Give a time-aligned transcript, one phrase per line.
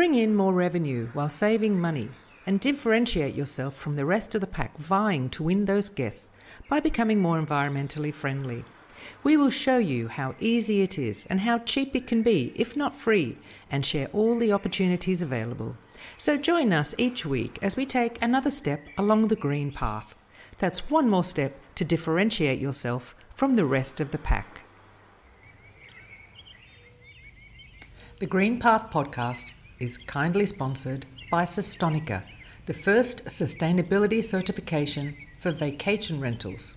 [0.00, 2.08] Bring in more revenue while saving money
[2.46, 6.30] and differentiate yourself from the rest of the pack vying to win those guests
[6.70, 8.64] by becoming more environmentally friendly.
[9.22, 12.74] We will show you how easy it is and how cheap it can be, if
[12.74, 13.36] not free,
[13.70, 15.76] and share all the opportunities available.
[16.16, 20.14] So join us each week as we take another step along the green path.
[20.56, 24.64] That's one more step to differentiate yourself from the rest of the pack.
[28.18, 32.22] The Green Path podcast is kindly sponsored by Sustonica,
[32.66, 36.74] the first sustainability certification for vacation rentals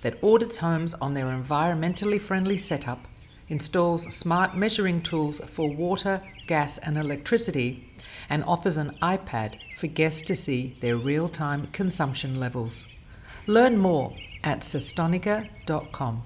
[0.00, 3.06] that audits homes on their environmentally friendly setup,
[3.48, 7.92] installs smart measuring tools for water, gas, and electricity,
[8.30, 12.86] and offers an iPad for guests to see their real time consumption levels.
[13.46, 16.22] Learn more at sustonica.com.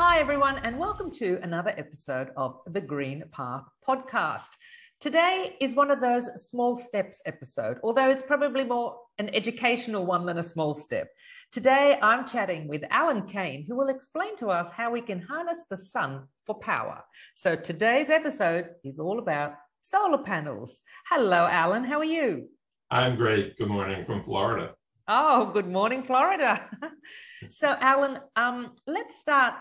[0.00, 4.50] Hi, everyone, and welcome to another episode of the Green Path podcast.
[5.00, 10.24] Today is one of those small steps episode, although it's probably more an educational one
[10.24, 11.08] than a small step.
[11.50, 15.64] Today, I'm chatting with Alan Caine, who will explain to us how we can harness
[15.68, 17.02] the sun for power.
[17.34, 20.78] So, today's episode is all about solar panels.
[21.08, 21.82] Hello, Alan.
[21.82, 22.46] How are you?
[22.88, 23.58] I'm great.
[23.58, 24.76] Good morning from Florida.
[25.08, 26.70] Oh, good morning, Florida.
[27.50, 29.54] so, Alan, um, let's start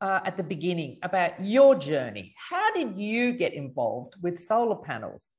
[0.00, 2.34] uh, at the beginning about your journey.
[2.36, 5.32] How did you get involved with solar panels?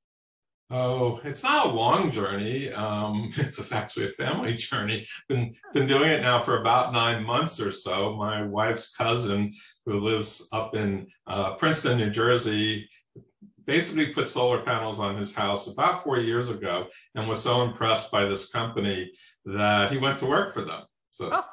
[0.72, 2.72] Oh, it's not a long journey.
[2.72, 5.08] Um, it's actually a family journey.
[5.28, 8.16] Been been doing it now for about nine months or so.
[8.16, 9.54] My wife's cousin,
[9.86, 12.88] who lives up in uh, Princeton, New Jersey,
[13.66, 18.12] basically put solar panels on his house about four years ago, and was so impressed
[18.12, 19.12] by this company
[19.46, 20.84] that he went to work for them.
[21.12, 21.30] So.
[21.34, 21.44] Oh.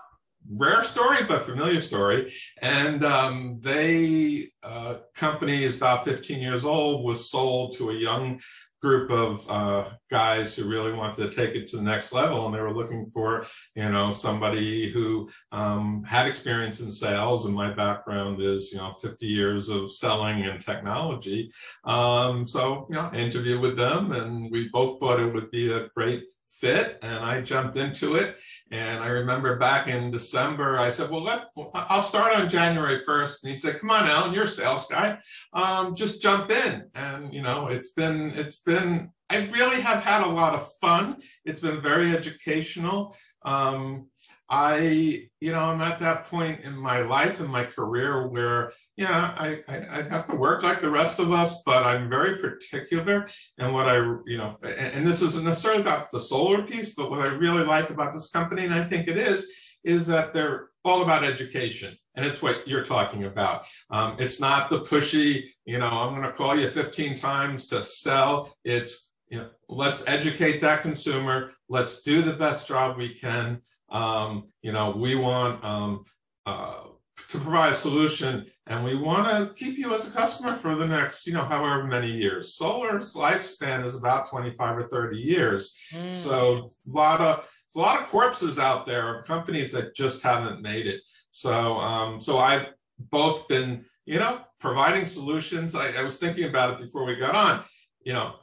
[0.48, 2.32] Rare story, but familiar story.
[2.62, 8.40] And um, they uh, company is about 15 years old, was sold to a young
[8.80, 12.46] group of uh, guys who really wanted to take it to the next level.
[12.46, 17.46] And they were looking for you know somebody who um, had experience in sales.
[17.46, 21.50] And my background is you know 50 years of selling and technology.
[21.84, 24.12] Um, so you know interview with them.
[24.12, 26.24] And we both thought it would be a great
[26.60, 28.36] fit and i jumped into it
[28.72, 33.42] and I remember back in December, I said, well, let, I'll start on January 1st.
[33.42, 35.18] And he said, come on, Alan, you're a sales guy.
[35.52, 36.90] Um, just jump in.
[36.96, 41.18] And, you know, it's been, it's been, I really have had a lot of fun.
[41.44, 43.14] It's been very educational.
[43.46, 44.08] Um,
[44.48, 49.34] I, you know, I'm at that point in my life and my career where, yeah,
[49.36, 53.28] I, I, I, have to work like the rest of us, but I'm very particular.
[53.58, 53.96] And what I,
[54.26, 57.64] you know, and, and this isn't necessarily about the solar piece, but what I really
[57.64, 59.48] like about this company, and I think it is,
[59.82, 61.96] is that they're all about education.
[62.14, 63.66] And it's what you're talking about.
[63.90, 67.82] Um, it's not the pushy, you know, I'm going to call you 15 times to
[67.82, 68.54] sell.
[68.64, 71.52] It's, you know, let's educate that consumer.
[71.68, 73.62] Let's do the best job we can.
[73.88, 76.02] Um, you know, we want um,
[76.44, 76.84] uh,
[77.28, 80.86] to provide a solution and we want to keep you as a customer for the
[80.86, 82.54] next, you know, however many years.
[82.54, 85.78] Solar's lifespan is about 25 or 30 years.
[85.92, 86.14] Mm.
[86.14, 90.62] So a lot of a lot of corpses out there of companies that just haven't
[90.62, 91.00] made it.
[91.30, 92.68] So um, so I've
[92.98, 95.74] both been, you know, providing solutions.
[95.74, 97.62] I, I was thinking about it before we got on.
[98.02, 98.34] You know,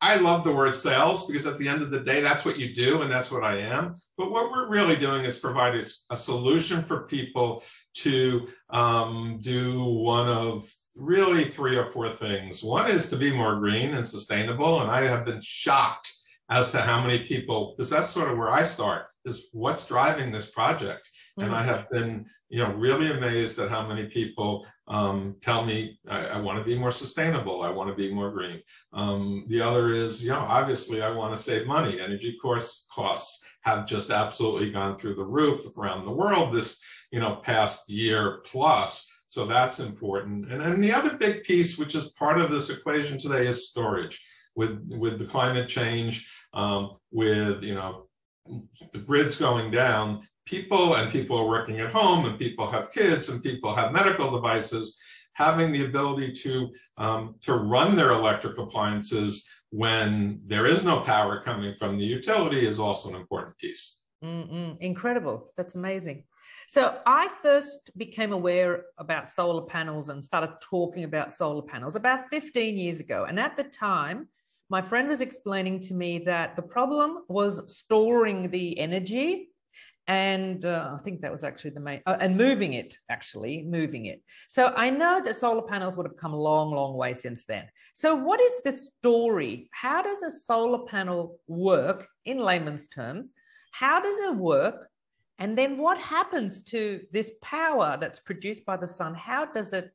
[0.00, 2.74] I love the word sales because at the end of the day, that's what you
[2.74, 3.94] do and that's what I am.
[4.18, 7.62] But what we're really doing is providing a solution for people
[7.96, 12.62] to um, do one of really three or four things.
[12.62, 14.80] One is to be more green and sustainable.
[14.80, 16.12] And I have been shocked
[16.48, 20.30] as to how many people, because that's sort of where I start, is what's driving
[20.30, 21.08] this project.
[21.38, 21.42] Mm-hmm.
[21.42, 25.98] And I have been you know, really amazed at how many people um, tell me
[26.08, 27.62] I, I want to be more sustainable.
[27.62, 28.62] I want to be more green.
[28.92, 32.00] Um, the other is, you know, obviously I want to save money.
[32.00, 36.80] Energy course costs have just absolutely gone through the roof around the world this,
[37.10, 39.10] you know, past year plus.
[39.28, 40.50] So that's important.
[40.50, 44.24] And then the other big piece, which is part of this equation today, is storage.
[44.54, 48.06] With with the climate change, um, with you know
[48.94, 53.28] the grids going down, people and people are working at home and people have kids
[53.28, 54.98] and people have medical devices
[55.34, 61.42] having the ability to um, to run their electric appliances when there is no power
[61.42, 64.00] coming from the utility is also an important piece.
[64.24, 64.78] Mm-mm.
[64.80, 65.52] incredible.
[65.56, 66.24] That's amazing.
[66.68, 72.28] So i first became aware about solar panels and started talking about solar panels about
[72.30, 73.26] 15 years ago.
[73.28, 74.28] And at the time
[74.68, 79.50] my friend was explaining to me that the problem was storing the energy
[80.08, 84.06] and uh, I think that was actually the main, uh, and moving it, actually, moving
[84.06, 84.22] it.
[84.48, 87.64] So I know that solar panels would have come a long, long way since then.
[87.92, 89.68] So, what is the story?
[89.72, 93.34] How does a solar panel work in layman's terms?
[93.72, 94.88] How does it work?
[95.38, 99.14] And then what happens to this power that's produced by the sun?
[99.14, 99.90] How does it,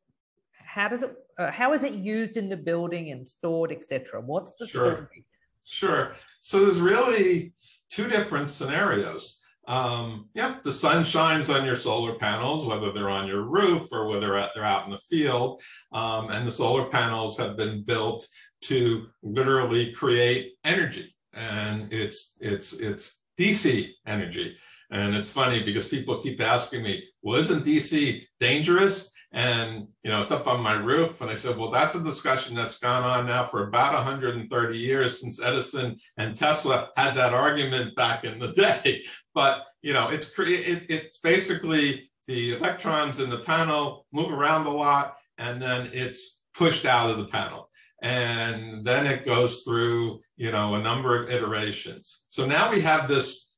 [0.54, 4.22] how does it, uh, how is it used in the building and stored, etc.?
[4.22, 4.92] What's the sure.
[4.92, 5.26] story?
[5.64, 6.16] Sure.
[6.42, 7.54] So there's really
[7.90, 13.28] two different scenarios um, yep, the sun shines on your solar panels, whether they're on
[13.28, 15.62] your roof or whether they're out in the field.
[15.92, 18.26] Um, and the solar panels have been built
[18.64, 21.16] to literally create energy.
[21.34, 24.58] And it's it's it's DC energy.
[24.90, 29.11] And it's funny because people keep asking me, well, isn't DC dangerous?
[29.34, 31.22] And you know it's up on my roof.
[31.22, 35.20] And i said well that's a discussion that's gone on now for about 130 years
[35.20, 38.52] since edison and tesla had that argument back in the
[38.84, 39.04] day.
[39.34, 44.72] But you know it's it, it's basically the electrons in the panel move around a
[44.72, 47.70] lot and then it's pushed out of the panel.
[48.04, 52.26] And then it goes through you know a number of iterations.
[52.30, 53.50] So now we have this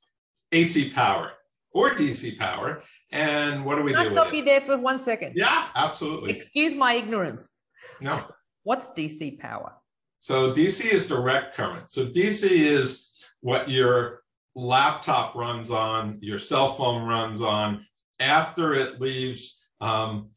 [0.51, 1.31] ac power
[1.73, 4.09] or dc power and what do we Can do?
[4.09, 5.33] I stop you there for one second?
[5.35, 6.31] Yeah, absolutely.
[6.31, 7.47] Excuse my ignorance.
[8.01, 8.25] No.
[8.63, 9.73] What's DC power?
[10.17, 11.91] So DC is direct current.
[11.91, 13.11] So DC is
[13.41, 14.23] what your
[14.55, 17.85] laptop runs on, your cell phone runs on
[18.19, 20.29] after it leaves, um,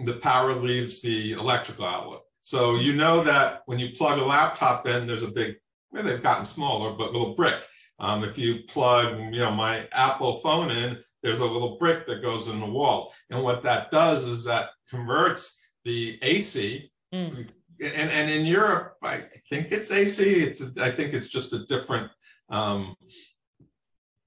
[0.00, 2.20] the power leaves the electrical outlet.
[2.42, 5.56] So you know that when you plug a laptop in, there's a big,
[5.90, 7.54] well, they've gotten smaller, but little brick.
[7.98, 12.22] Um, if you plug, you know, my Apple phone in, there's a little brick that
[12.22, 13.12] goes in the wall.
[13.30, 16.90] And what that does is that converts the AC.
[17.14, 17.48] Mm.
[17.82, 20.22] And, and in Europe, I think it's AC.
[20.22, 22.10] It's a, I think it's just a different
[22.50, 22.94] um,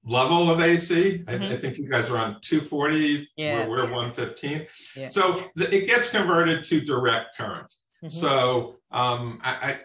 [0.06, 1.24] level of AC.
[1.24, 1.42] Mm-hmm.
[1.42, 3.66] I, I, think you guys are on 240, yeah.
[3.66, 4.66] we're 115.
[4.96, 5.08] Yeah.
[5.08, 7.72] So the, it gets converted to direct current.
[8.04, 8.08] Mm-hmm.
[8.08, 9.78] So um, I, I,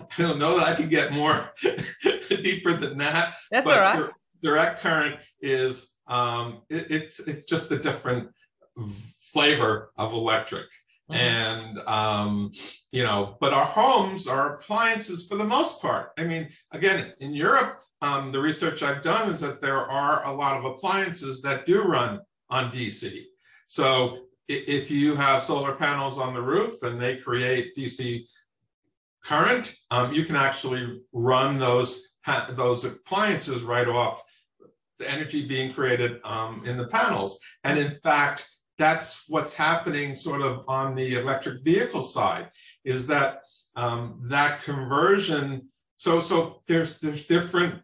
[0.00, 1.50] I, don't know that I can get more
[2.28, 3.34] deeper than that.
[3.50, 4.10] That's all right.
[4.42, 8.28] Direct current is um, it, it's it's just a different
[9.32, 10.66] flavor of electric.
[11.10, 11.14] Mm-hmm.
[11.14, 12.52] And um,
[12.92, 16.10] you know, but our homes, our appliances, for the most part.
[16.18, 20.32] I mean, again, in Europe, um, the research I've done is that there are a
[20.32, 23.24] lot of appliances that do run on DC.
[23.66, 28.24] So if you have solar panels on the roof and they create DC
[29.22, 32.08] current, um, you can actually run those
[32.50, 34.22] those appliances right off
[35.00, 37.40] the energy being created um, in the panels.
[37.64, 38.48] And in fact,
[38.78, 42.48] that's what's happening sort of on the electric vehicle side
[42.84, 43.42] is that
[43.76, 45.68] um, that conversion.
[45.96, 47.82] So, so there's, there's different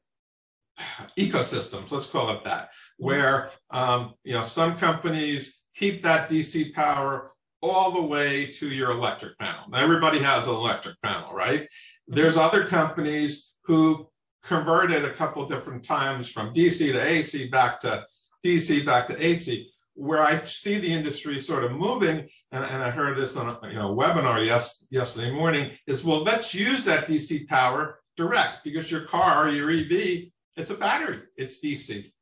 [1.19, 7.33] ecosystems, let's call it that, where, um, you know, some companies keep that DC power
[7.63, 9.65] all the way to your electric panel.
[9.71, 11.67] Now, everybody has an electric panel, right?
[12.07, 14.09] There's other companies who
[14.47, 18.07] converted a couple different times from DC to AC back to
[18.45, 19.71] DC back to AC.
[19.95, 23.69] Where I see the industry sort of moving, and, and I heard this on a
[23.69, 28.91] you know, webinar yes, yesterday morning, is well, let's use that DC power direct because
[28.91, 32.13] your car, your EV, it's a battery, it's DC,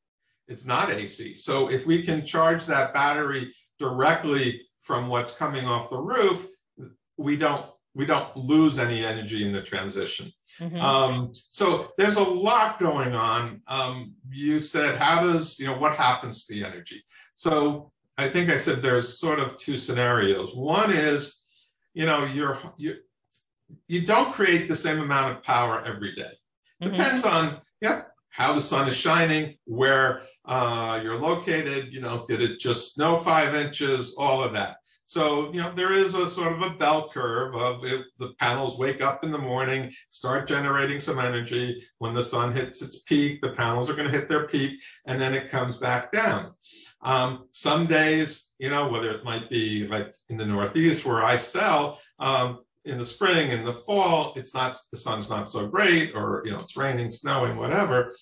[0.47, 1.35] it's not AC.
[1.35, 6.49] So if we can charge that battery directly from what's coming off the roof,
[7.17, 10.33] we don't we don't lose any energy in the transition.
[10.61, 10.81] Mm-hmm.
[10.81, 13.63] Um, so there's a lot going on.
[13.69, 17.05] Um, you said, how does, you know, what happens to the energy?
[17.35, 20.55] So I think I said there's sort of two scenarios.
[20.55, 21.45] One is,
[21.93, 22.97] you know, you're, you,
[23.89, 26.33] you don't create the same amount of power every day.
[26.83, 26.95] Mm-hmm.
[26.95, 32.41] Depends on, yeah, how the sun is shining, where uh, you're located, you know, did
[32.41, 34.79] it just snow five inches, all of that.
[35.07, 38.79] So, you know, there is a sort of a bell curve of if the panels
[38.79, 41.83] wake up in the morning, start generating some energy.
[41.99, 45.21] When the sun hits its peak, the panels are going to hit their peak, and
[45.21, 46.53] then it comes back down.
[47.03, 51.37] Um, some days, you know, whether it might be like in the Northeast where I
[51.37, 56.15] sell, um, in the spring in the fall, it's not, the sun's not so great,
[56.15, 58.15] or, you know, it's raining, snowing, whatever.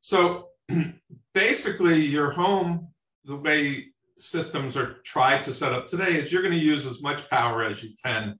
[0.00, 0.48] So
[1.34, 2.88] basically, your home,
[3.24, 3.88] the way
[4.20, 7.62] systems are tried to set up today is you're going to use as much power
[7.62, 8.38] as you can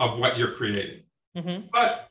[0.00, 1.02] of what you're creating.
[1.36, 1.66] Mm-hmm.
[1.72, 2.08] But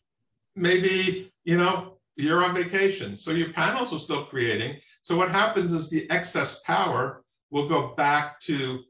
[0.56, 4.78] maybe, you know, you're on vacation, so your panels are still creating.
[5.02, 8.82] So what happens is the excess power will go back to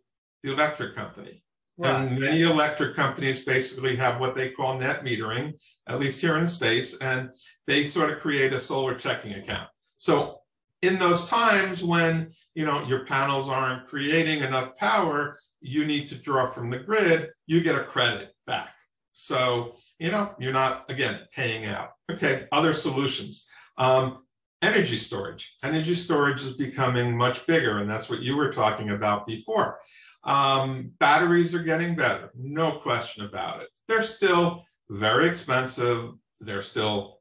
[0.43, 1.43] the electric company.
[1.77, 1.95] Right.
[1.95, 5.53] And many electric companies basically have what they call net metering,
[5.87, 7.29] at least here in the States, and
[7.65, 9.69] they sort of create a solar checking account.
[9.97, 10.39] So
[10.81, 16.15] in those times when you know your panels aren't creating enough power, you need to
[16.15, 18.73] draw from the grid, you get a credit back.
[19.11, 21.91] So you know you're not again paying out.
[22.11, 23.49] Okay, other solutions.
[23.77, 24.23] Um,
[24.61, 25.57] energy storage.
[25.63, 29.79] Energy storage is becoming much bigger, and that's what you were talking about before.
[30.23, 33.67] Um, batteries are getting better, no question about it.
[33.87, 36.11] They're still very expensive.
[36.39, 37.19] They're still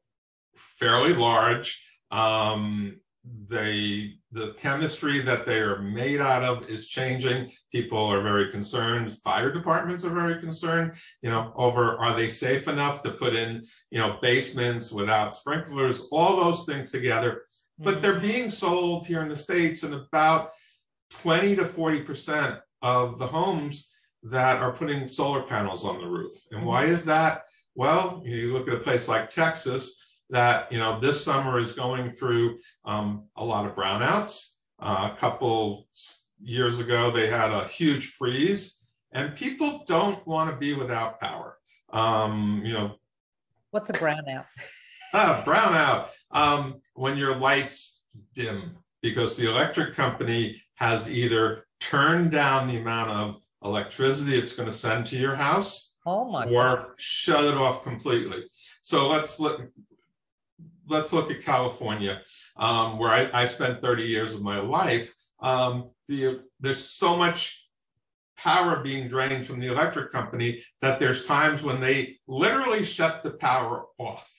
[0.55, 1.85] fairly large.
[2.11, 7.51] Um, they the chemistry that they are made out of is changing.
[7.71, 9.11] People are very concerned.
[9.11, 10.93] Fire departments are very concerned.
[11.21, 16.07] You know, over are they safe enough to put in you know basements without sprinklers?
[16.11, 17.43] All those things together,
[17.79, 18.21] but they're mm-hmm.
[18.21, 20.49] being sold here in the states and about
[21.09, 23.91] twenty to forty percent of the homes
[24.23, 26.33] that are putting solar panels on the roof.
[26.51, 26.93] And why mm-hmm.
[26.93, 27.43] is that?
[27.75, 30.02] Well, you look at a place like Texas
[30.33, 34.55] that you know this summer is going through um, a lot of brownouts.
[34.79, 35.87] Uh, a couple
[36.41, 38.81] years ago, they had a huge freeze,
[39.13, 41.57] and people don't want to be without power.
[41.91, 42.95] Um, you know,
[43.71, 44.45] what's a brownout?
[45.13, 52.67] ah, brownout um, when your lights dim because the electric company has either turned down
[52.67, 56.87] the amount of electricity it's going to send to your house oh my or God.
[56.97, 58.43] shut it off completely
[58.81, 59.71] so let's look
[60.87, 62.21] let's look at california
[62.57, 65.13] um, where I, I, spent 30 years of my life.
[65.39, 67.67] Um, the, there's so much
[68.37, 73.31] power being drained from the electric company that there's times when they literally shut the
[73.31, 74.31] power off.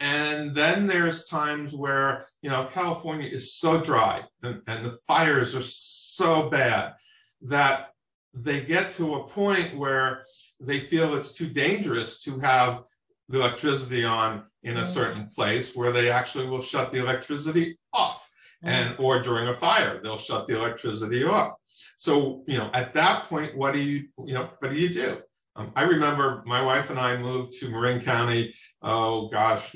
[0.00, 5.54] And then there's times where you know california is so dry and, and the fires
[5.54, 6.94] are so bad
[7.42, 7.90] that
[8.32, 10.24] they get to a point where
[10.58, 12.84] they feel it's too dangerous to have
[13.28, 18.30] the electricity on in a certain place where they actually will shut the electricity off
[18.64, 18.68] mm.
[18.68, 21.52] and or during a fire they'll shut the electricity off
[21.96, 25.18] so you know at that point what do you you know what do you do
[25.56, 28.52] um, i remember my wife and i moved to marin county
[28.82, 29.74] oh gosh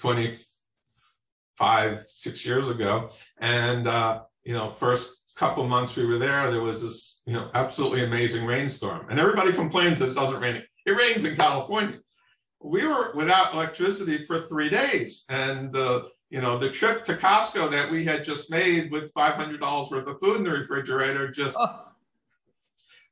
[0.00, 6.62] 25 six years ago and uh, you know first couple months we were there, there
[6.62, 9.06] was this, you know, absolutely amazing rainstorm.
[9.10, 10.62] And everybody complains that it doesn't rain.
[10.86, 11.98] It rains in California.
[12.62, 15.24] We were without electricity for three days.
[15.28, 19.90] And the, you know, the trip to Costco that we had just made with $500
[19.90, 21.56] worth of food in the refrigerator just.
[21.58, 21.82] Oh.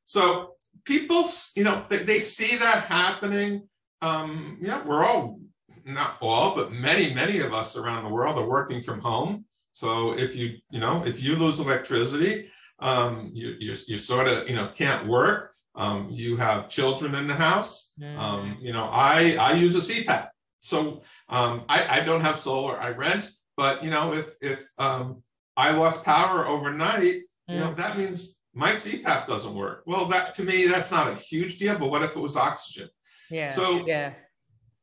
[0.05, 1.25] So people,
[1.57, 3.69] you know, they, they see that happening.
[4.03, 5.41] Um, yeah, we're all,
[5.85, 9.45] not all, but many, many of us around the world are working from home.
[9.73, 14.49] So if you, you know, if you lose electricity, um, you, you, you sort of,
[14.49, 15.54] you know, can't work.
[15.75, 17.93] Um, you have children in the house.
[18.01, 18.19] Mm.
[18.19, 20.29] Um, you know, I, I use a CPAP.
[20.61, 25.23] So um, I, I don't have solar, I rent, but you know, if, if um,
[25.57, 27.23] I lost power overnight, mm.
[27.49, 29.83] you know, that means my CPAP doesn't work.
[29.87, 32.89] Well, that to me, that's not a huge deal, but what if it was oxygen?
[33.31, 33.49] Yeah.
[33.49, 34.15] So, yeah.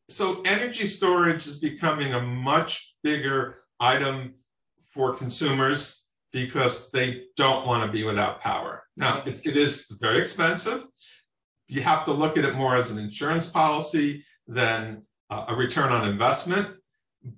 [0.10, 4.36] So energy storage is becoming a much bigger item
[4.90, 6.01] for consumers
[6.32, 8.84] because they don't want to be without power.
[8.96, 10.86] Now, it's, it is very expensive.
[11.68, 16.08] You have to look at it more as an insurance policy than a return on
[16.08, 16.68] investment,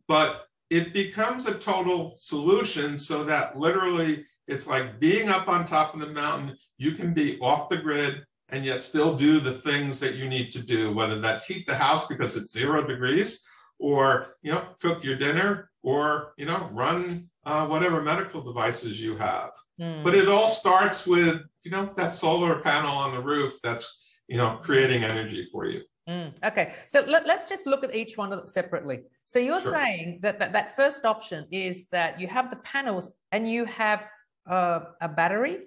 [0.08, 5.94] but it becomes a total solution so that literally it's like being up on top
[5.94, 6.58] of the mountain.
[6.78, 10.50] You can be off the grid and yet still do the things that you need
[10.52, 13.46] to do, whether that's heat the house because it's zero degrees
[13.80, 19.18] or, you know, cook your dinner or, you know, run uh, whatever medical devices you
[19.18, 19.52] have.
[19.80, 20.04] Mm.
[20.04, 24.38] But it all starts with, you know, that solar panel on the roof that's, you
[24.38, 25.82] know, creating energy for you.
[26.08, 26.34] Mm.
[26.46, 29.02] Okay, so let, us just look at each one of them separately.
[29.26, 29.72] So you're sure.
[29.72, 34.06] saying that, that that first option is that you have the panels and you have
[34.50, 35.60] uh, a battery?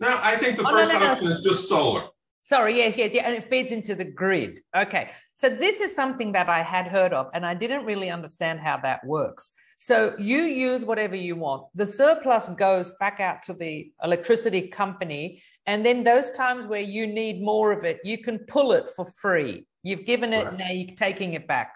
[0.00, 1.32] No, I think the oh, first no, no, option no.
[1.32, 2.08] is just solar.
[2.42, 4.60] Sorry, yeah, yeah, yeah, and it feeds into the grid.
[4.76, 8.60] Okay, so this is something that I had heard of, and I didn't really understand
[8.60, 9.52] how that works.
[9.84, 11.64] So you use whatever you want.
[11.74, 15.42] The surplus goes back out to the electricity company.
[15.66, 19.10] And then those times where you need more of it, you can pull it for
[19.20, 19.66] free.
[19.82, 20.56] You've given it, right.
[20.56, 21.72] now you're taking it back.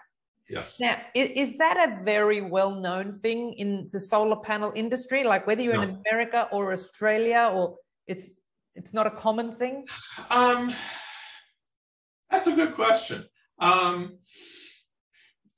[0.49, 0.79] Yes.
[0.79, 5.25] Now, is that a very well known thing in the solar panel industry?
[5.25, 5.81] Like whether you're no.
[5.81, 7.75] in America or Australia, or
[8.07, 8.31] it's
[8.75, 9.83] it's not a common thing?
[10.31, 10.71] Um,
[12.31, 13.25] that's a good question.
[13.59, 14.19] Um,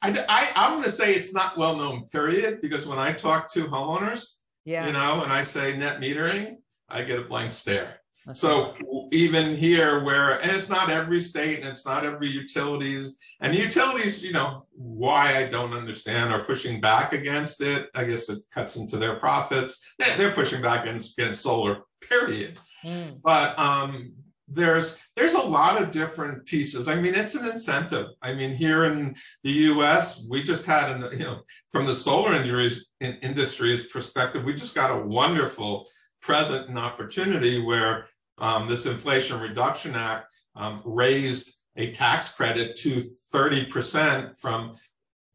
[0.01, 2.07] I, I I'm going to say it's not well known.
[2.07, 2.61] Period.
[2.61, 7.03] Because when I talk to homeowners, yeah, you know, and I say net metering, I
[7.03, 7.99] get a blank stare.
[8.33, 8.75] so
[9.11, 13.57] even here where and it's not every state and it's not every utilities and the
[13.57, 18.39] utilities you know why i don't understand are pushing back against it i guess it
[18.53, 23.17] cuts into their profits they're pushing back against, against solar period mm.
[23.23, 24.11] but um
[24.51, 28.85] there's there's a lot of different pieces i mean it's an incentive i mean here
[28.85, 31.39] in the us we just had an you know
[31.69, 35.85] from the solar industry's, perspective we just got a wonderful
[36.21, 43.01] present and opportunity where um, this Inflation Reduction Act um, raised a tax credit to
[43.33, 44.75] 30% from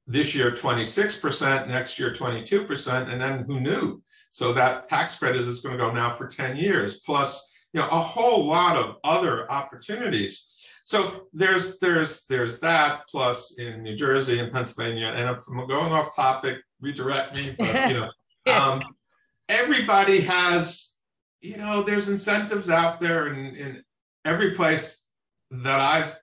[0.07, 4.03] this year 26%, next year 22%, and then who knew?
[4.31, 7.89] So that tax credit is going to go now for 10 years, plus you know
[7.89, 10.51] a whole lot of other opportunities.
[10.85, 15.93] So there's there's there's that plus in New Jersey and Pennsylvania, and if I'm going
[15.93, 17.55] off topic, redirect me.
[17.59, 18.11] But you know,
[18.53, 18.83] um,
[19.49, 20.95] everybody has
[21.45, 23.83] you know, there's incentives out there in, in
[24.25, 25.07] every place
[25.51, 26.19] that I've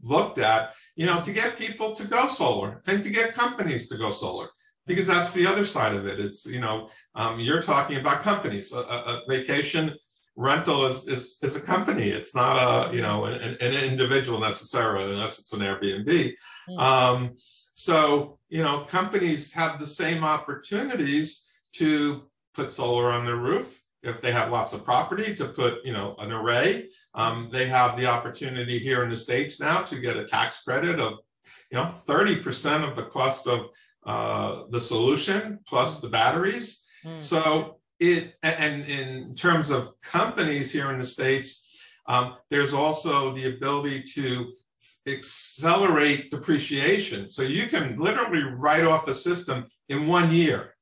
[0.00, 3.98] looked at, you know, to get people to go solar and to get companies to
[3.98, 4.48] go solar
[4.86, 6.20] because that's the other side of it.
[6.20, 8.72] It's, you know, um, you're talking about companies.
[8.72, 9.92] A, a, vacation
[10.36, 12.10] rental is, is, is a company.
[12.10, 16.32] It's not a, you know, an, an individual necessarily, unless it's an Airbnb.
[16.68, 16.78] Hmm.
[16.78, 17.36] Um,
[17.74, 22.24] so, you know, companies have the same opportunities to
[22.54, 26.14] put solar on their roof if they have lots of property to put, you know,
[26.18, 26.88] an array.
[27.14, 31.00] Um, they have the opportunity here in the States now to get a tax credit
[31.00, 31.18] of,
[31.70, 33.68] you know, 30% of the cost of
[34.06, 36.86] uh, the solution plus the batteries.
[37.04, 37.20] Mm.
[37.20, 41.68] So it, and in terms of companies here in the States,
[42.06, 44.52] um, there's also the ability to
[45.06, 47.30] accelerate depreciation.
[47.30, 50.74] So you can literally write off a system in one year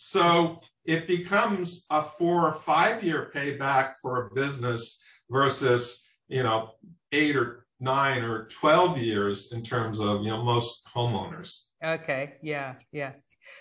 [0.00, 6.70] so it becomes a four or five year payback for a business versus, you know,
[7.10, 11.70] eight or nine or 12 years in terms of, you know, most homeowners.
[11.84, 12.34] Okay.
[12.42, 12.76] Yeah.
[12.92, 13.14] Yeah.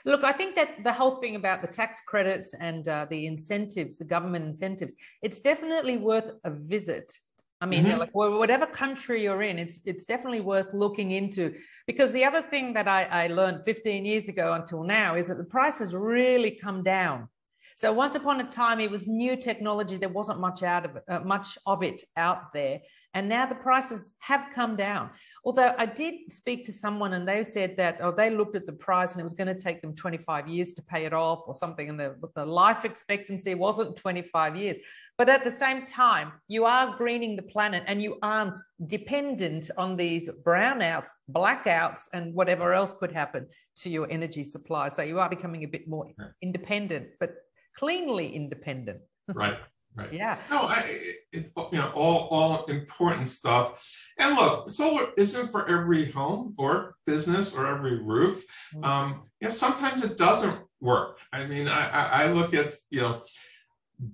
[0.08, 3.98] Look, I think that the whole thing about the tax credits and uh, the incentives,
[3.98, 7.16] the government incentives, it's definitely worth a visit
[7.60, 8.00] I mean, mm-hmm.
[8.00, 11.56] like whatever country you're in, it's it's definitely worth looking into.
[11.88, 15.38] Because the other thing that I, I learned 15 years ago until now is that
[15.38, 17.30] the price has really come down.
[17.78, 19.98] So once upon a time, it was new technology.
[19.98, 22.80] There wasn't much out of it, uh, much of it out there,
[23.14, 25.12] and now the prices have come down.
[25.46, 28.74] Although I did speak to someone and they said that, oh, they looked at the
[28.74, 31.54] price and it was going to take them 25 years to pay it off or
[31.54, 34.78] something, and the, the life expectancy wasn't 25 years.
[35.16, 39.96] But at the same time, you are greening the planet and you aren't dependent on
[39.96, 43.46] these brownouts, blackouts, and whatever else could happen
[43.78, 44.90] to your energy supply.
[44.90, 46.08] So you are becoming a bit more
[46.42, 47.36] independent, but
[47.78, 49.00] cleanly independent.
[49.28, 49.58] Right.
[49.96, 50.14] Right.
[50.14, 50.40] Yeah.
[50.52, 51.00] No, I,
[51.34, 53.84] it's you know all all important stuff.
[54.20, 58.46] And look, solar isn't for every home or business or every roof.
[58.76, 58.84] Mm-hmm.
[58.84, 61.20] Um, you know, sometimes it doesn't work.
[61.34, 63.24] I mean, I, I look at you know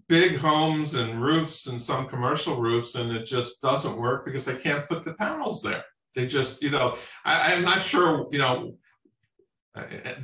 [0.08, 4.56] big homes and roofs and some commercial roofs, and it just doesn't work because they
[4.56, 5.84] can't put the panels there.
[6.16, 6.96] They just, you know,
[7.26, 8.78] I, I'm not sure, you know,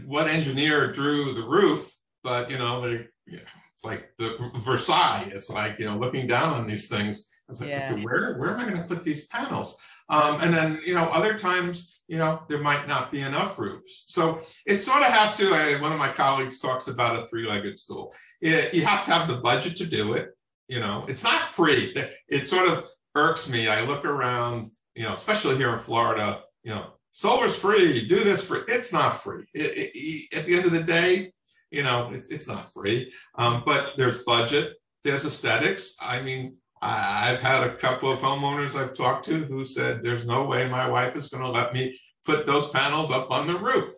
[0.06, 3.39] what engineer drew the roof, but you know, they, yeah,
[3.75, 5.29] it's like the Versailles.
[5.31, 7.31] It's like you know, looking down on these things.
[7.49, 7.91] It's like, yeah.
[7.91, 9.77] okay, where where am I going to put these panels?
[10.09, 14.03] Um, and then you know, other times you know, there might not be enough roofs.
[14.07, 17.77] So it sort of has to, uh, one of my colleagues talks about a three-legged
[17.77, 18.15] stool.
[18.41, 20.35] It, you have to have the budget to do it.
[20.67, 21.95] You know, it's not free.
[22.27, 23.67] It sort of irks me.
[23.67, 24.65] I look around,
[24.95, 29.11] you know, especially here in Florida, you know, solar's free, do this for, it's not
[29.11, 29.45] free.
[29.53, 31.31] It, it, at the end of the day,
[31.71, 35.95] you know, it's, it's not free, um, but there's budget, there's aesthetics.
[36.01, 40.45] I mean, I've had a couple of homeowners I've talked to who said, there's no
[40.45, 43.93] way my wife is going to let me put those panels up on the roof.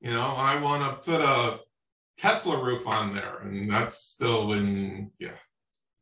[0.00, 1.60] You know, I want to put a
[2.18, 5.36] Tesla roof on there, and that's still in, yeah,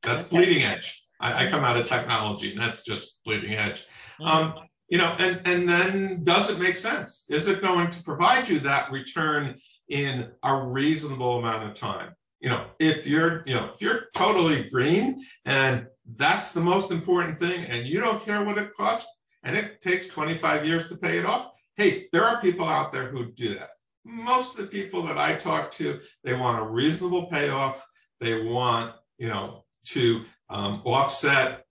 [0.02, 1.04] that's bleeding edge.
[1.20, 3.86] I, I come out of technology, and that's just bleeding edge.
[4.20, 4.26] Mm-hmm.
[4.26, 4.54] Um,
[4.88, 7.26] you know, and, and then does it make sense?
[7.30, 9.56] Is it going to provide you that return
[9.94, 12.14] in a reasonable amount of time?
[12.40, 17.38] You know, if you're, you know, if you're totally green and that's the most important
[17.38, 19.08] thing, and you don't care what it costs,
[19.44, 21.52] and it takes 25 years to pay it off.
[21.76, 23.70] Hey, there are people out there who do that.
[24.04, 27.86] Most of the people that I talk to, they want a reasonable payoff.
[28.20, 31.64] They want, you know, to um, offset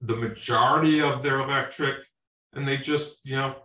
[0.00, 1.96] the majority of their electric,
[2.52, 3.56] and they just, you know,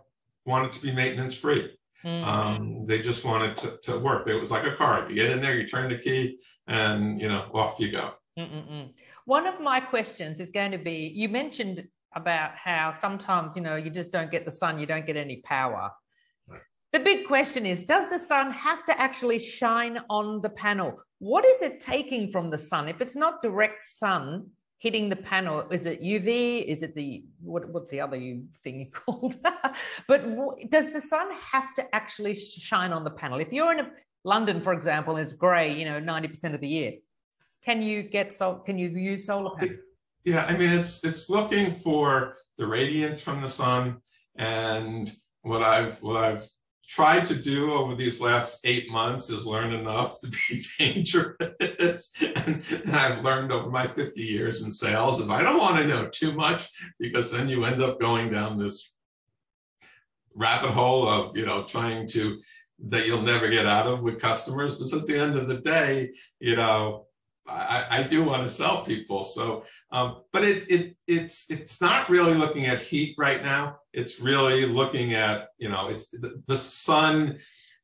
[0.46, 1.76] want it to be maintenance free.
[2.04, 2.28] Mm-hmm.
[2.28, 4.28] Um, they just wanted to, to work.
[4.28, 5.08] It was like a car.
[5.08, 8.12] You get in there, you turn the key, and you know, off you go.
[8.38, 8.90] Mm-mm-mm.
[9.24, 13.76] One of my questions is going to be you mentioned about how sometimes, you know,
[13.76, 15.90] you just don't get the sun, you don't get any power.
[16.92, 21.00] The big question is Does the sun have to actually shine on the panel?
[21.18, 22.88] What is it taking from the sun?
[22.88, 24.50] If it's not direct sun
[24.84, 26.62] hitting the panel, is it UV?
[26.62, 28.18] Is it the what, what's the other
[28.62, 29.34] thing called?
[30.06, 30.20] but
[30.68, 33.40] does the sun have to actually shine on the panel?
[33.40, 33.88] If you're in a,
[34.24, 36.92] London, for example, is grey, you know, 90% of the year.
[37.64, 39.78] Can you get so can you use solar panels?
[40.24, 44.02] Yeah, I mean it's it's looking for the radiance from the sun
[44.36, 46.46] and what I've what I've
[46.88, 52.12] tried to do over these last eight months is learn enough to be dangerous.
[52.36, 52.62] and,
[52.94, 56.32] I've learned over my 50 years in sales is I don't want to know too
[56.32, 56.68] much
[56.98, 58.96] because then you end up going down this
[60.34, 62.40] rabbit hole of, you know, trying to
[62.86, 64.76] that you'll never get out of with customers.
[64.76, 67.06] But at the end of the day, you know,
[67.48, 69.22] I, I do want to sell people.
[69.22, 73.78] So, um, but it, it it's it's not really looking at heat right now.
[73.94, 77.38] It's really looking at you know it's the, the sun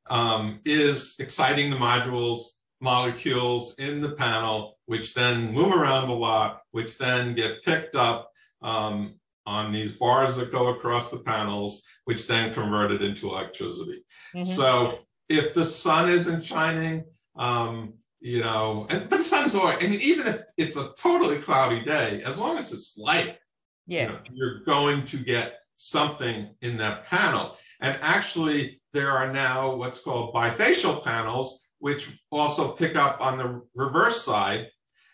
[0.08, 6.62] um, is exciting the modules molecules in the panel, which then move around a lot,
[6.70, 8.30] which then get picked up
[8.62, 9.14] um,
[9.46, 14.04] on these bars that go across the panels, which then converted into electricity.
[14.34, 14.44] Mm-hmm.
[14.44, 17.04] So if the sun isn't shining,
[17.36, 21.38] um, you know, and, but the sun's always, I mean, even if it's a totally
[21.38, 23.38] cloudy day, as long as it's light,
[23.86, 27.56] yeah, you know, you're going to get something in that panel.
[27.80, 33.62] And actually, there are now what's called bifacial panels, which also pick up on the
[33.74, 34.68] reverse side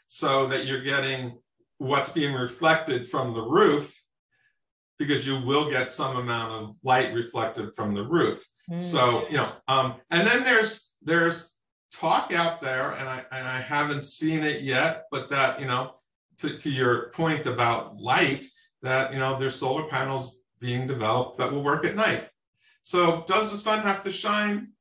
[0.09, 1.39] so that you're getting
[1.79, 3.97] what's being reflected from the roof
[4.99, 8.45] because you will get some amount of light reflected from the roof.
[8.69, 8.83] Mm.
[8.83, 11.55] So, you know, um, and then there's there's
[11.93, 15.95] talk out there, and I and I haven't seen it yet, but that you know,
[16.39, 18.45] to, to your point about light,
[18.83, 22.29] that you know, there's solar panels being developed that will work at night.
[22.83, 24.73] So does the sun have to shine?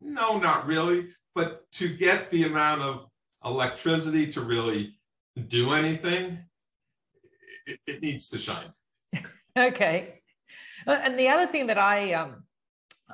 [0.00, 1.08] No, not really.
[1.34, 3.06] But to get the amount of
[3.44, 4.98] electricity to really
[5.48, 6.38] do anything,
[7.66, 8.72] it, it needs to shine.
[9.58, 10.20] okay.
[10.86, 12.44] Uh, and the other thing that I um,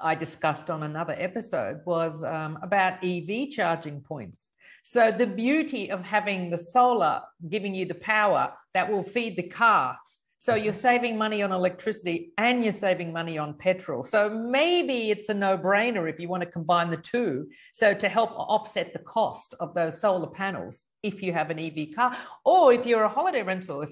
[0.01, 4.49] I discussed on another episode was um, about EV charging points.
[4.83, 9.43] So, the beauty of having the solar giving you the power that will feed the
[9.43, 9.99] car.
[10.39, 14.05] So, you're saving money on electricity and you're saving money on petrol.
[14.05, 17.49] So, maybe it's a no brainer if you want to combine the two.
[17.73, 21.95] So, to help offset the cost of those solar panels, if you have an EV
[21.95, 23.91] car, or if you're a holiday rental, if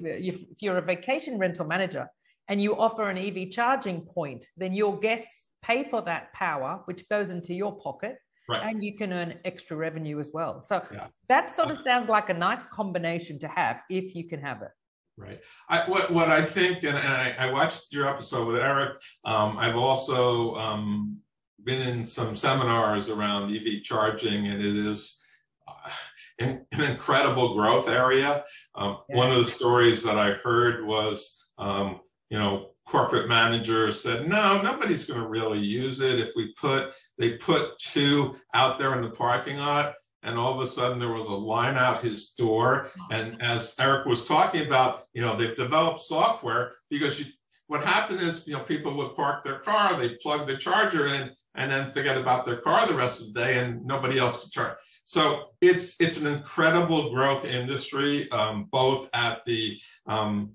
[0.60, 2.08] you're a vacation rental manager
[2.48, 7.08] and you offer an EV charging point, then your guests pay for that power, which
[7.08, 8.62] goes into your pocket, right.
[8.68, 10.62] and you can earn extra revenue as well.
[10.62, 11.08] So yeah.
[11.28, 14.70] that sort of sounds like a nice combination to have if you can have it.
[15.18, 15.40] Right.
[15.68, 19.00] I, what, what I think, and, I, I, watched your episode with Eric.
[19.24, 21.20] Um, I've also um,
[21.64, 25.22] been in some seminars around EV charging, and it is
[25.66, 25.90] uh,
[26.38, 28.44] an, an, incredible growth area.
[28.74, 29.16] Um, yeah.
[29.16, 34.62] One of the stories that I heard was, um, you know, corporate manager said, no,
[34.62, 36.20] nobody's going to really use it.
[36.20, 39.94] If we put, they put two out there in the parking lot,
[40.26, 42.90] and all of a sudden there was a line out his door.
[43.10, 47.26] And as Eric was talking about, you know, they've developed software because you,
[47.68, 51.30] what happened is, you know, people would park their car, they plug the charger in,
[51.54, 54.52] and then forget about their car the rest of the day, and nobody else could
[54.52, 54.76] charge.
[55.04, 60.52] So it's it's an incredible growth industry, um, both at the um,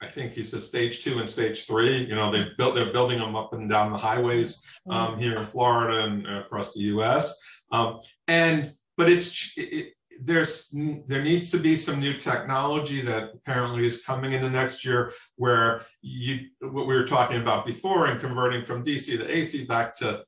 [0.00, 2.04] I think he said stage two and stage three.
[2.04, 4.56] You know, they built they're building them up and down the highways
[4.88, 4.92] mm-hmm.
[4.92, 7.38] um, here in Florida and across the U.S.
[7.70, 10.68] Um, and but it's it, there's
[11.06, 15.12] there needs to be some new technology that apparently is coming in the next year
[15.36, 19.94] where you what we were talking about before and converting from DC to AC back
[19.96, 20.22] to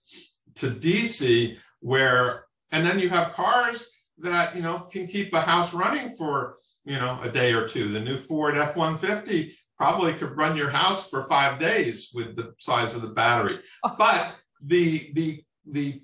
[0.55, 5.75] to DC where and then you have cars that you know can keep a house
[5.75, 10.57] running for you know a day or two the new Ford F150 probably could run
[10.57, 13.59] your house for five days with the size of the battery.
[13.85, 13.95] Oh.
[13.99, 16.03] But the the the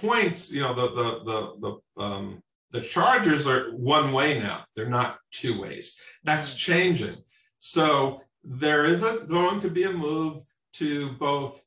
[0.00, 4.64] points, you know, the the the the um, the chargers are one way now.
[4.74, 5.98] They're not two ways.
[6.24, 6.58] That's mm.
[6.58, 7.16] changing.
[7.58, 10.40] So there is a, going to be a move
[10.74, 11.64] to both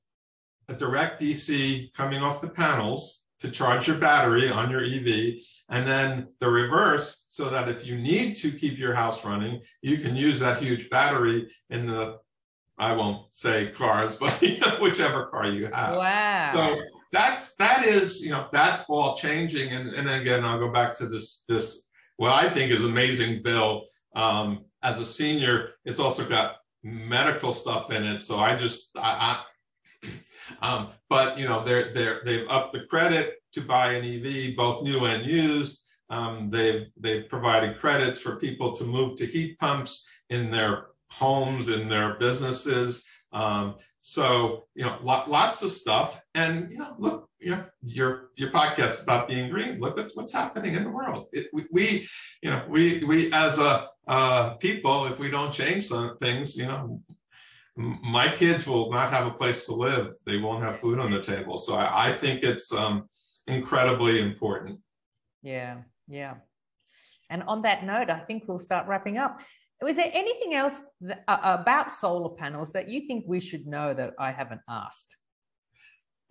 [0.67, 5.87] a direct DC coming off the panels to charge your battery on your EV, and
[5.87, 10.15] then the reverse so that if you need to keep your house running, you can
[10.15, 12.17] use that huge battery in the,
[12.77, 14.31] I won't say cars, but
[14.81, 15.95] whichever car you have.
[15.95, 16.51] Wow.
[16.53, 19.71] So that's, that is, you know, that's all changing.
[19.71, 23.83] And, and again, I'll go back to this, this what I think is amazing bill.
[24.15, 28.23] Um, as a senior, it's also got medical stuff in it.
[28.23, 29.43] So I just, I,
[30.03, 30.09] I
[30.61, 34.83] um, but you know, they're, they're, they've upped the credit to buy an EV, both
[34.83, 35.83] new and used.
[36.09, 41.69] Um, they've, they've provided credits for people to move to heat pumps in their homes,
[41.69, 43.05] in their businesses.
[43.31, 46.21] Um, so, you know, lots of stuff.
[46.35, 50.33] And, you know, look, you know, your, your podcast about being green, look at what's
[50.33, 51.27] happening in the world.
[51.33, 52.07] It, we, we,
[52.41, 56.65] you know, we, we as a, uh, people, if we don't change some things, you
[56.65, 57.01] know,
[57.75, 60.13] my kids will not have a place to live.
[60.25, 61.57] They won't have food on the table.
[61.57, 63.07] So I, I think it's um,
[63.47, 64.79] incredibly important.
[65.41, 66.35] Yeah, yeah.
[67.29, 69.39] And on that note, I think we'll start wrapping up.
[69.81, 73.93] Was there anything else that, uh, about solar panels that you think we should know
[73.93, 75.15] that I haven't asked?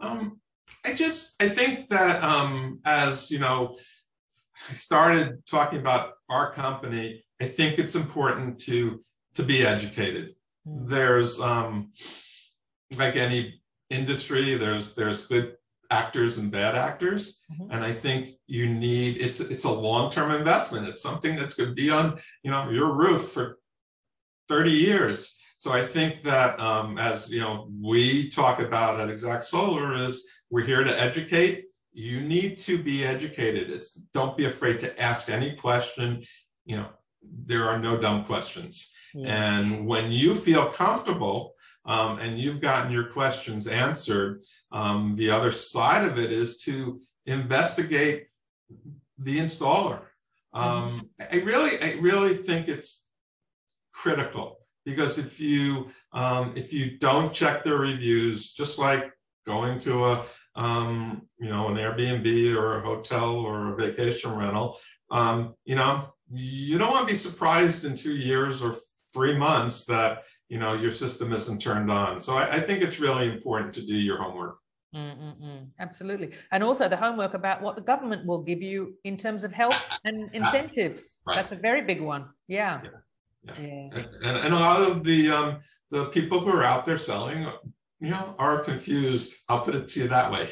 [0.01, 0.41] Um,
[0.85, 3.77] I just I think that um, as you know,
[4.69, 7.25] I started talking about our company.
[7.41, 9.03] I think it's important to
[9.35, 10.35] to be educated.
[10.67, 10.89] Mm.
[10.89, 11.93] There's um,
[12.99, 15.58] like any industry, there's there's good
[15.91, 17.45] actors and bad actors.
[17.51, 17.71] Mm-hmm.
[17.71, 20.89] and i think you need it's it's a long-term investment.
[20.89, 23.59] It's something that's going to be on you know your roof for
[24.49, 25.35] 30 years.
[25.59, 30.67] So i think that um, as you know we talk about at ExactSolar is we're
[30.67, 31.65] here to educate.
[31.93, 33.71] You need to be educated.
[33.71, 36.23] It's don't be afraid to ask any question.
[36.65, 36.89] You know
[37.23, 38.93] there are no dumb questions.
[39.15, 39.59] Yeah.
[39.59, 41.55] and when you feel comfortable
[41.89, 44.45] um, and you've gotten your questions answered.
[44.71, 48.27] Um, the other side of it is to investigate
[49.19, 50.03] the installer.
[50.53, 51.37] Um, mm-hmm.
[51.37, 53.07] I really, I really think it's
[53.93, 59.11] critical because if you um, if you don't check their reviews, just like
[59.47, 60.25] going to a
[60.57, 64.79] um, you know an Airbnb or a hotel or a vacation rental,
[65.11, 68.77] um, you know you don't want to be surprised in two years or
[69.13, 73.01] three months that you know your system isn't turned on so i, I think it's
[73.01, 74.59] really important to do your homework
[74.95, 75.67] Mm-mm-mm.
[75.79, 76.31] Absolutely.
[76.51, 79.75] And also the homework about what the government will give you in terms of help
[80.05, 81.19] and incentives.
[81.27, 81.37] Right.
[81.37, 82.27] That's a very big one.
[82.47, 82.81] Yeah.
[82.83, 83.53] Yeah.
[83.61, 83.89] yeah.
[83.93, 84.05] yeah.
[84.25, 85.59] And, and, a lot of the um,
[85.91, 87.47] the people who are out there selling,
[88.01, 89.37] you know, are confused.
[89.49, 90.49] I'll put it to you that way.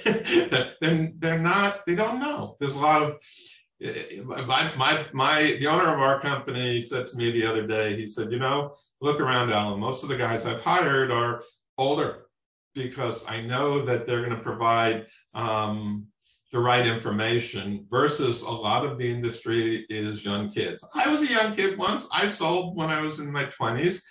[0.80, 2.56] then they're not, they don't know.
[2.58, 3.16] There's a lot of
[3.80, 8.06] my, my, my, the owner of our company said to me the other day, he
[8.06, 11.42] said, you know, look around, Alan, most of the guys I've hired are
[11.76, 12.26] older
[12.74, 16.06] because I know that they're going to provide um,
[16.52, 20.86] the right information versus a lot of the industry is young kids.
[20.94, 22.08] I was a young kid once.
[22.14, 24.02] I sold when I was in my 20s,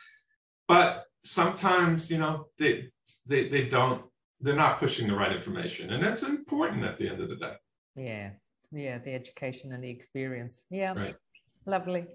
[0.68, 2.90] but sometimes, you know, they,
[3.26, 4.04] they, they don't,
[4.42, 5.92] they're not pushing the right information.
[5.92, 7.54] And that's important at the end of the day.
[7.96, 8.32] Yeah,
[8.76, 10.62] yeah the education and the experience.
[10.70, 10.94] Yeah.
[10.96, 11.16] Right.
[11.66, 12.06] lovely.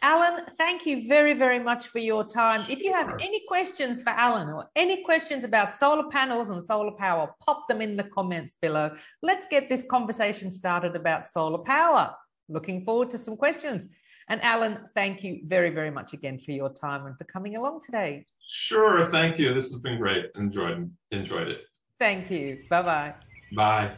[0.00, 2.66] Alan thank you very very much for your time.
[2.68, 6.92] If you have any questions for alan or any questions about solar panels and solar
[6.92, 8.96] power pop them in the comments below.
[9.22, 12.14] Let's get this conversation started about solar power.
[12.48, 13.88] Looking forward to some questions.
[14.28, 17.82] And alan thank you very very much again for your time and for coming along
[17.84, 18.26] today.
[18.40, 19.02] Sure.
[19.02, 19.52] Thank you.
[19.52, 20.30] This has been great.
[20.34, 21.60] Enjoyed enjoyed it.
[22.00, 22.64] Thank you.
[22.68, 23.14] Bye-bye.
[23.54, 23.96] Bye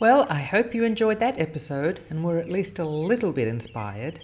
[0.00, 4.20] well, I hope you enjoyed that episode and were at least a little bit inspired.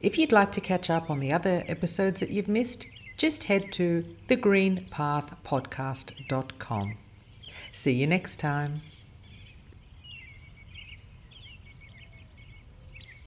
[0.00, 3.70] If you'd like to catch up on the other episodes that you've missed, just head
[3.72, 6.94] to thegreenpathpodcast.com.
[7.72, 8.80] See you next time.